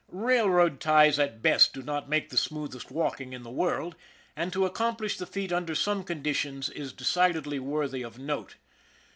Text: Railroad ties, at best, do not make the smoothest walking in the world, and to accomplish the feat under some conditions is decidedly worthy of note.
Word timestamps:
Railroad 0.09 0.79
ties, 0.79 1.19
at 1.19 1.43
best, 1.43 1.73
do 1.73 1.83
not 1.83 2.09
make 2.09 2.31
the 2.31 2.35
smoothest 2.35 2.89
walking 2.89 3.33
in 3.33 3.43
the 3.43 3.51
world, 3.51 3.95
and 4.35 4.51
to 4.51 4.65
accomplish 4.65 5.15
the 5.19 5.27
feat 5.27 5.53
under 5.53 5.75
some 5.75 6.03
conditions 6.03 6.69
is 6.69 6.91
decidedly 6.91 7.59
worthy 7.59 8.01
of 8.01 8.17
note. 8.17 8.55